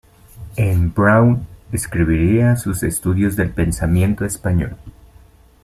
En 0.55 0.91
Brown 0.95 1.45
escribiría 1.71 2.55
sus 2.55 2.81
estudios 2.81 3.35
del 3.35 3.51
pensamiento 3.51 4.25
español. 4.25 4.75